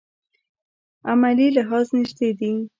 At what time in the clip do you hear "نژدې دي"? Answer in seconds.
1.99-2.51